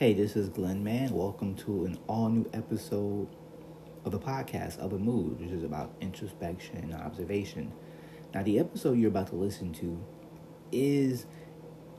Hey, 0.00 0.14
this 0.14 0.34
is 0.34 0.48
Glenn 0.48 0.82
Mann. 0.82 1.10
Welcome 1.10 1.54
to 1.56 1.84
an 1.84 1.98
all 2.06 2.30
new 2.30 2.48
episode 2.54 3.28
of 4.06 4.12
the 4.12 4.18
podcast 4.18 4.78
of 4.78 4.94
a 4.94 4.98
mood, 4.98 5.38
which 5.38 5.50
is 5.50 5.62
about 5.62 5.94
introspection 6.00 6.78
and 6.78 6.94
observation. 6.94 7.70
Now, 8.32 8.42
the 8.42 8.58
episode 8.60 8.96
you're 8.96 9.10
about 9.10 9.26
to 9.26 9.34
listen 9.34 9.74
to 9.74 10.02
is 10.72 11.26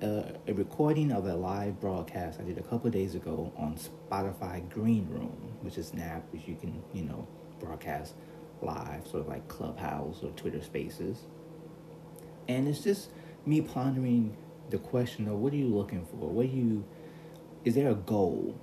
a, 0.01 0.33
a 0.47 0.53
recording 0.55 1.11
of 1.11 1.27
a 1.27 1.35
live 1.35 1.79
broadcast 1.79 2.39
I 2.39 2.43
did 2.43 2.57
a 2.57 2.63
couple 2.63 2.89
days 2.89 3.13
ago 3.13 3.53
on 3.55 3.75
Spotify 3.75 4.67
Green 4.67 5.07
Room, 5.07 5.53
which 5.61 5.77
is 5.77 5.91
an 5.91 5.99
app 5.99 6.23
which 6.33 6.47
you 6.47 6.55
can, 6.55 6.81
you 6.93 7.03
know, 7.03 7.27
broadcast 7.59 8.15
live, 8.63 9.05
sort 9.05 9.21
of 9.21 9.27
like 9.27 9.47
Clubhouse 9.47 10.23
or 10.23 10.31
Twitter 10.31 10.63
Spaces. 10.63 11.25
And 12.47 12.67
it's 12.67 12.83
just 12.83 13.11
me 13.45 13.61
pondering 13.61 14.35
the 14.71 14.79
question 14.79 15.27
of 15.27 15.35
what 15.35 15.53
are 15.53 15.57
you 15.57 15.67
looking 15.67 16.03
for? 16.03 16.15
What 16.15 16.45
are 16.45 16.49
you 16.49 16.83
is 17.63 17.75
there 17.75 17.89
a 17.89 17.95
goal? 17.95 18.59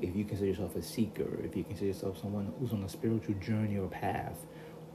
If 0.00 0.14
you 0.14 0.24
consider 0.24 0.50
yourself 0.50 0.76
a 0.76 0.82
seeker, 0.82 1.42
if 1.42 1.56
you 1.56 1.64
consider 1.64 1.86
yourself 1.86 2.20
someone 2.20 2.52
who's 2.60 2.72
on 2.72 2.84
a 2.84 2.88
spiritual 2.88 3.34
journey 3.36 3.78
or 3.78 3.88
path, 3.88 4.46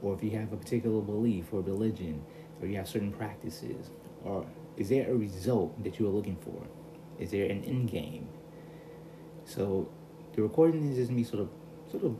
or 0.02 0.14
if 0.14 0.22
you 0.22 0.30
have 0.30 0.52
a 0.52 0.56
particular 0.56 1.00
belief 1.02 1.52
or 1.52 1.60
religion, 1.60 2.22
or 2.60 2.66
you 2.66 2.76
have 2.76 2.88
certain 2.88 3.12
practices, 3.12 3.90
or 4.24 4.46
is 4.76 4.88
there 4.88 5.10
a 5.10 5.14
result 5.14 5.82
that 5.84 5.98
you 5.98 6.06
are 6.06 6.10
looking 6.10 6.36
for? 6.36 6.66
Is 7.18 7.30
there 7.30 7.44
an 7.44 7.62
end 7.64 7.90
game? 7.90 8.28
So 9.44 9.90
the 10.34 10.42
recording 10.42 10.90
is 10.90 10.96
just 10.96 11.10
me 11.10 11.22
sort 11.22 11.42
of 11.42 11.50
sort 11.90 12.04
of 12.04 12.16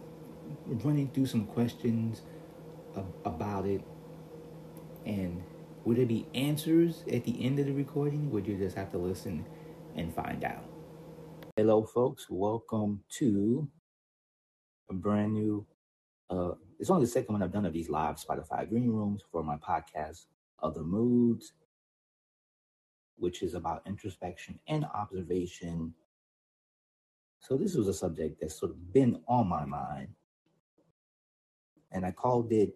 running 0.84 1.08
through 1.08 1.27
some 1.27 1.46
questions 1.46 2.22
about 3.24 3.66
it 3.66 3.82
and 5.06 5.42
would 5.84 5.96
there 5.96 6.06
be 6.06 6.27
answers 6.34 7.02
at 7.12 7.24
the 7.24 7.44
end 7.44 7.58
of 7.58 7.66
the 7.66 7.72
recording? 7.72 8.30
Would 8.30 8.46
you 8.46 8.56
just 8.56 8.77
have 8.77 8.91
to 8.92 8.98
listen 8.98 9.44
and 9.96 10.14
find 10.14 10.44
out? 10.44 10.73
Hello, 11.56 11.84
folks. 11.84 12.26
Welcome 12.28 13.04
to 13.10 13.68
a 14.91 14.92
brand 14.92 15.34
new. 15.34 15.64
Uh, 16.28 16.55
it's 16.80 16.91
only 16.91 17.05
the 17.05 17.10
second 17.12 17.33
one 17.33 17.44
I've 17.44 17.52
done 17.52 17.64
of 17.64 17.72
these 17.72 17.88
live 17.88 18.16
Spotify 18.16 18.69
green 18.69 18.91
rooms 18.91 19.22
for 19.30 19.44
my 19.44 19.55
podcast, 19.58 20.25
Other 20.60 20.82
Moods, 20.82 21.52
which 23.19 23.44
is 23.44 23.55
about 23.55 23.82
introspection 23.86 24.58
and 24.66 24.84
observation. 24.86 25.94
So 27.38 27.56
this 27.56 27.77
was 27.77 27.86
a 27.86 27.94
subject 27.94 28.41
that's 28.41 28.58
sort 28.58 28.72
of 28.72 28.92
been 28.92 29.20
on 29.28 29.47
my 29.47 29.64
mind, 29.64 30.08
and 31.92 32.05
I 32.05 32.10
called 32.10 32.50
it 32.50 32.75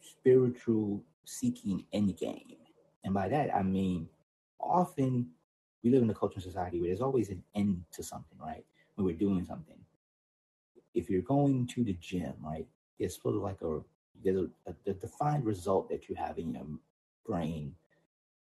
spiritual 0.00 1.02
seeking 1.24 1.84
endgame. 1.92 2.58
And 3.02 3.12
by 3.12 3.26
that 3.26 3.52
I 3.52 3.64
mean 3.64 4.08
often 4.60 5.30
we 5.86 5.92
live 5.92 6.02
in 6.02 6.10
a 6.10 6.14
cultural 6.14 6.42
society 6.42 6.80
where 6.80 6.88
there's 6.88 7.00
always 7.00 7.28
an 7.28 7.40
end 7.54 7.80
to 7.92 8.02
something, 8.02 8.36
right? 8.40 8.64
When 8.96 9.06
we're 9.06 9.14
doing 9.14 9.44
something. 9.44 9.78
If 10.94 11.08
you're 11.08 11.22
going 11.22 11.68
to 11.68 11.84
the 11.84 11.92
gym, 12.00 12.34
right, 12.42 12.66
it's 12.98 13.22
sort 13.22 13.36
of 13.36 13.42
like 13.42 13.62
a 13.62 13.78
there's 14.24 14.36
a, 14.36 14.70
a, 14.70 14.90
a 14.90 14.94
defined 14.94 15.44
result 15.44 15.88
that 15.90 16.08
you 16.08 16.16
have 16.16 16.38
in 16.38 16.54
your 16.54 16.66
brain. 17.24 17.72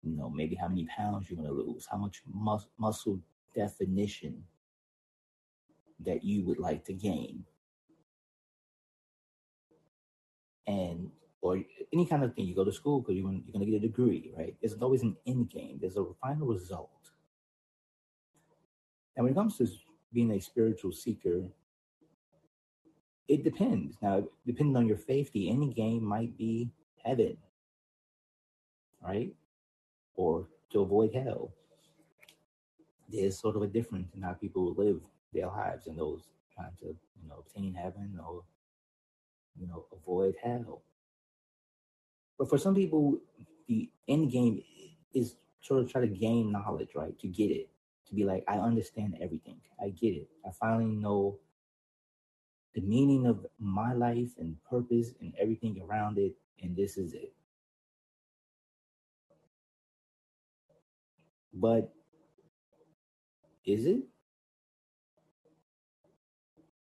You 0.02 0.18
know, 0.18 0.32
maybe 0.32 0.56
how 0.56 0.68
many 0.68 0.86
pounds 0.86 1.30
you're 1.30 1.38
going 1.38 1.50
to 1.50 1.54
lose, 1.54 1.86
how 1.92 1.98
much 1.98 2.24
mus- 2.34 2.70
muscle 2.80 3.20
definition 3.54 4.44
that 6.00 6.24
you 6.24 6.44
would 6.46 6.58
like 6.58 6.86
to 6.86 6.94
gain. 6.94 7.44
And 10.66 11.12
or 11.42 11.60
any 11.94 12.06
kind 12.08 12.24
of 12.24 12.34
thing. 12.34 12.48
You 12.48 12.56
go 12.56 12.66
to 12.66 12.72
school 12.72 13.02
because 13.02 13.16
you're, 13.16 13.32
you're 13.32 13.54
going 13.54 13.66
to 13.66 13.72
get 13.72 13.78
a 13.78 13.88
degree, 13.88 14.34
right? 14.36 14.56
There's 14.60 14.74
always 14.82 15.04
an 15.04 15.16
end 15.28 15.52
game. 15.52 15.78
There's 15.80 15.98
a 15.98 16.06
final 16.20 16.48
result. 16.48 16.90
And 19.18 19.24
when 19.24 19.34
it 19.34 19.36
comes 19.36 19.58
to 19.58 19.68
being 20.14 20.32
a 20.32 20.40
spiritual 20.40 20.92
seeker, 20.92 21.42
it 23.28 23.44
depends. 23.44 23.98
Now, 24.02 24.24
depending 24.46 24.78
on 24.78 24.88
your 24.88 24.98
faith, 24.98 25.32
the 25.34 25.50
end 25.50 25.76
game 25.76 26.04
might 26.04 26.38
be 26.38 26.70
heaven, 27.04 27.36
right? 29.02 29.34
Or 30.16 30.48
to 30.72 30.82
avoid 30.82 31.14
hell. 31.16 31.52
There's 33.10 33.40
sort 33.40 33.56
of 33.56 33.64
a 33.64 33.68
difference 33.68 34.14
in 34.14 34.22
how 34.22 34.34
people 34.34 34.76
live 34.78 35.02
their 35.34 35.48
lives 35.48 35.88
and 35.88 35.98
those 35.98 36.22
trying 36.54 36.76
to, 36.82 36.86
you 36.86 37.28
know, 37.28 37.40
obtain 37.40 37.74
heaven 37.74 38.20
or, 38.24 38.44
you 39.60 39.68
know, 39.68 39.86
avoid 39.92 40.36
hell. 40.44 40.84
But 42.38 42.50
for 42.50 42.60
some 42.60 42.76
people, 42.76 43.18
the 43.68 43.90
end 44.08 44.32
game 44.32 44.62
is 45.14 45.38
sort 45.62 45.82
of 45.82 45.92
try 45.92 46.02
to 46.02 46.08
gain 46.08 46.52
knowledge, 46.52 46.90
right? 46.96 47.18
To 47.20 47.28
get 47.28 47.50
it 47.50 47.70
to 48.08 48.16
be 48.16 48.24
like, 48.26 48.44
I 48.48 48.58
understand 48.58 49.18
everything. 49.22 49.60
I 49.82 49.90
get 49.90 50.16
it. 50.16 50.30
I 50.46 50.52
finally 50.52 50.92
know 50.92 51.40
the 52.76 52.82
meaning 52.82 53.26
of 53.26 53.46
my 53.60 53.94
life 53.94 54.32
and 54.38 54.56
purpose 54.70 55.12
and 55.20 55.34
everything 55.40 55.82
around 55.82 56.18
it, 56.18 56.36
and 56.62 56.76
this 56.76 56.98
is 56.98 57.14
it. 57.14 57.34
But 61.54 61.94
is 63.66 63.86
it? 63.86 64.04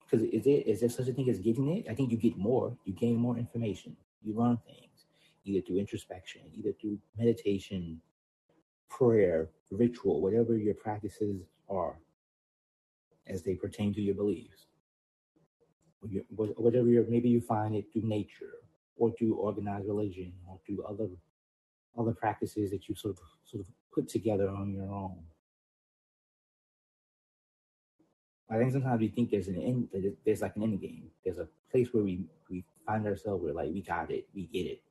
Because 0.05 0.27
is 0.27 0.47
it 0.47 0.67
is 0.67 0.81
there 0.81 0.89
such 0.89 1.09
a 1.09 1.13
thing 1.13 1.29
as 1.31 1.39
getting 1.39 1.69
it? 1.77 1.87
I 1.89 1.95
think 1.95 2.11
you 2.11 2.17
get 2.17 2.37
more. 2.37 2.77
You 2.85 2.95
gain 2.95 3.17
more 3.17 3.37
information. 3.37 3.97
You 4.23 4.35
learn 4.35 4.59
things, 4.67 5.07
either 5.45 5.61
through 5.65 5.79
introspection, 5.79 6.43
either 6.55 6.73
through 6.73 6.99
meditation, 7.17 8.01
prayer, 8.89 9.49
ritual, 9.71 10.21
whatever 10.21 10.57
your 10.57 10.75
practices 10.75 11.43
are 11.69 11.99
as 13.27 13.43
they 13.43 13.55
pertain 13.55 13.93
to 13.95 14.01
your 14.01 14.15
beliefs. 14.15 14.67
Whatever 16.31 16.89
your, 16.89 17.05
maybe 17.09 17.29
you 17.29 17.41
find 17.41 17.75
it 17.75 17.87
through 17.93 18.09
nature 18.09 18.55
or 18.97 19.13
through 19.13 19.35
organized 19.35 19.89
religion 19.89 20.33
or 20.47 20.59
through 20.67 20.85
other 20.85 21.09
other 21.99 22.13
practices 22.13 22.71
that 22.71 22.89
you 22.89 22.95
sort 22.95 23.17
of 23.17 23.23
sort 23.45 23.63
of 23.63 23.67
put 23.93 24.09
together 24.09 24.49
on 24.49 24.73
your 24.73 24.85
own. 24.85 25.19
I 28.51 28.57
think 28.57 28.73
sometimes 28.73 29.01
we 29.01 29.09
think 29.09 29.31
there's 29.31 29.49
an 29.49 29.61
end, 29.61 30.15
there's 30.25 30.41
like 30.41 30.57
an 30.57 30.63
end 30.63 30.81
game. 30.81 31.11
There's 31.25 31.39
a 31.39 31.49
place 31.71 31.89
where 31.93 32.05
we 32.05 32.25
we 32.49 32.65
find 32.87 33.07
ourselves. 33.07 33.43
We're 33.43 33.53
like, 33.53 33.71
we 33.73 33.83
got 33.83 34.11
it, 34.11 34.29
we 34.35 34.47
get 34.47 34.67
it, 34.67 34.83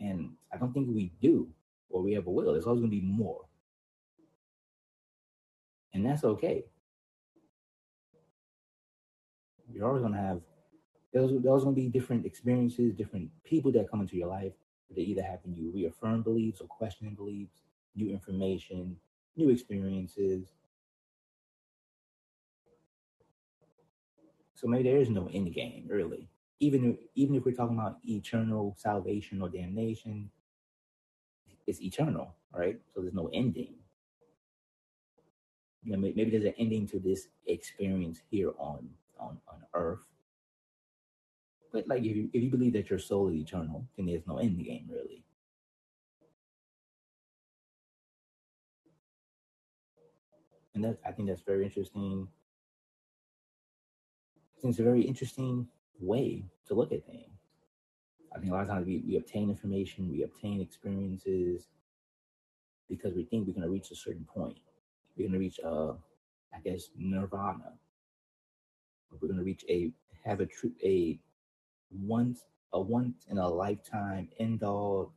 and 0.00 0.30
I 0.52 0.58
don't 0.58 0.72
think 0.72 0.88
we 0.88 1.12
do 1.20 1.48
or 1.92 2.02
we 2.02 2.16
ever 2.16 2.30
will. 2.30 2.52
There's 2.52 2.64
always 2.66 2.80
going 2.80 2.90
to 2.90 3.00
be 3.00 3.06
more. 3.06 3.42
And 5.94 6.04
that's 6.04 6.24
okay. 6.24 6.64
You're 9.72 9.86
always 9.86 10.02
going 10.02 10.14
to 10.14 10.18
have, 10.18 10.40
there's, 11.12 11.30
there's 11.30 11.64
going 11.64 11.74
to 11.74 11.80
be 11.80 11.88
different 11.88 12.26
experiences, 12.26 12.94
different 12.94 13.30
people 13.44 13.70
that 13.72 13.90
come 13.90 14.00
into 14.00 14.16
your 14.16 14.28
life 14.28 14.52
that 14.94 15.00
either 15.00 15.22
having 15.22 15.54
you 15.54 15.70
reaffirm 15.74 16.22
beliefs 16.22 16.60
or 16.60 16.66
questioning 16.66 17.14
beliefs, 17.14 17.62
new 17.94 18.10
information, 18.10 18.96
new 19.36 19.50
experiences. 19.50 20.48
So 24.54 24.66
maybe 24.68 24.84
there 24.90 25.00
is 25.00 25.10
no 25.10 25.28
end 25.32 25.52
game, 25.54 25.86
really. 25.88 26.28
Even 26.60 26.96
even 27.14 27.34
if 27.34 27.44
we're 27.44 27.54
talking 27.54 27.76
about 27.76 27.96
eternal 28.04 28.76
salvation 28.78 29.42
or 29.42 29.48
damnation, 29.48 30.30
it's 31.66 31.80
eternal, 31.80 32.34
right? 32.52 32.80
So 32.94 33.00
there's 33.00 33.14
no 33.14 33.30
ending. 33.32 33.74
You 35.82 35.92
know, 35.92 35.98
maybe 35.98 36.30
there's 36.30 36.44
an 36.44 36.54
ending 36.58 36.86
to 36.88 36.98
this 37.00 37.28
experience 37.46 38.20
here 38.30 38.52
on 38.58 38.88
on 39.18 39.38
on 39.48 39.62
Earth. 39.74 40.04
But 41.72 41.88
like, 41.88 42.02
if 42.04 42.16
you 42.16 42.30
if 42.32 42.42
you 42.42 42.50
believe 42.50 42.74
that 42.74 42.90
your 42.90 42.98
soul 42.98 43.28
is 43.28 43.34
eternal, 43.36 43.86
then 43.96 44.06
there's 44.06 44.26
no 44.26 44.38
end 44.38 44.64
game 44.64 44.88
really. 44.90 45.24
And 50.74 50.84
that 50.84 50.98
I 51.06 51.12
think 51.12 51.28
that's 51.28 51.42
very 51.42 51.64
interesting. 51.64 52.28
It's 54.62 54.78
a 54.78 54.82
very 54.84 55.02
interesting 55.02 55.68
way 56.00 56.44
to 56.66 56.74
look 56.74 56.92
at 56.92 57.04
things. 57.06 57.31
I 58.34 58.38
think 58.38 58.50
a 58.50 58.54
lot 58.54 58.62
of 58.62 58.68
times 58.68 58.86
we, 58.86 59.02
we 59.06 59.16
obtain 59.16 59.50
information, 59.50 60.10
we 60.10 60.22
obtain 60.22 60.60
experiences 60.60 61.66
because 62.88 63.14
we 63.14 63.24
think 63.24 63.46
we're 63.46 63.54
going 63.54 63.66
to 63.66 63.72
reach 63.72 63.90
a 63.90 63.96
certain 63.96 64.24
point. 64.24 64.58
We're 65.16 65.24
going 65.28 65.32
to 65.32 65.38
reach, 65.38 65.60
uh, 65.64 65.92
I 66.54 66.60
guess, 66.64 66.88
nirvana. 66.96 67.72
We're 69.10 69.28
going 69.28 69.38
to 69.38 69.44
reach 69.44 69.64
a 69.68 69.90
have 70.24 70.40
a 70.40 70.46
true 70.46 70.72
a 70.82 71.18
once 71.90 72.44
a 72.72 72.80
once 72.80 73.26
in 73.30 73.38
a 73.38 73.48
lifetime 73.48 74.28
end 74.38 74.62
all 74.62 75.12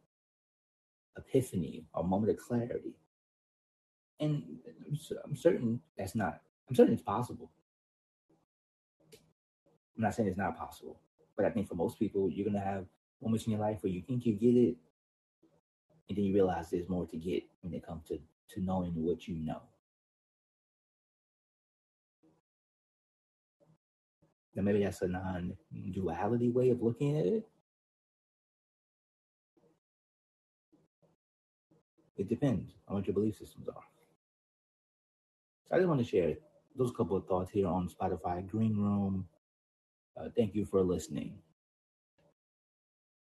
epiphany 1.18 1.86
or 1.94 2.04
moment 2.04 2.32
of 2.32 2.38
clarity. 2.38 2.96
And 4.20 4.44
I'm 5.26 5.36
certain 5.36 5.80
that's 5.98 6.16
not. 6.16 6.42
I'm 6.70 6.76
certain 6.76 6.94
it's 6.94 7.04
possible. 7.04 7.52
I'm 9.96 10.04
not 10.04 10.16
saying 10.16 10.28
it's 10.28 10.38
not 10.38 10.58
possible, 10.58 11.00
but 11.38 11.46
I 11.46 11.50
think 11.50 11.70
for 11.70 11.76
most 11.76 11.98
people, 12.00 12.30
you're 12.30 12.46
gonna 12.46 12.64
have 12.64 12.86
moments 13.22 13.46
in 13.46 13.52
your 13.54 13.62
life 13.62 13.82
where 13.82 13.92
you 13.92 14.02
think 14.02 14.26
you 14.26 14.34
get 14.34 14.56
it, 14.56 14.76
and 16.10 16.18
then 16.18 16.26
you 16.26 16.34
realize 16.34 16.70
there's 16.70 16.90
more 16.90 17.08
to 17.08 17.18
get 17.18 17.44
when 17.62 17.74
it 17.74 17.86
comes 17.86 18.08
to, 18.08 18.20
to 18.50 18.62
knowing 18.62 18.94
what 18.96 19.28
you 19.28 19.36
know. 19.36 19.62
Now, 24.56 24.64
maybe 24.64 24.84
that's 24.84 25.02
a 25.02 25.08
non 25.08 25.58
duality 25.92 26.50
way 26.50 26.70
of 26.70 26.82
looking 26.82 27.18
at 27.18 27.26
it. 27.26 27.48
It 32.18 32.30
depends 32.30 32.72
on 32.88 32.96
what 32.96 33.08
your 33.08 33.14
belief 33.14 33.38
systems 33.38 33.68
are. 33.68 33.84
So 35.68 35.76
I 35.76 35.80
just 35.80 35.90
want 35.90 36.00
to 36.00 36.08
share 36.08 36.36
those 36.78 36.92
couple 36.96 37.18
of 37.18 37.26
thoughts 37.28 37.52
here 37.52 37.68
on 37.68 37.90
Spotify 37.90 38.48
Green 38.48 38.78
Room. 38.78 39.28
Uh, 40.16 40.30
thank 40.36 40.56
you 40.56 40.66
for 40.66 40.82
listening. 40.82 41.34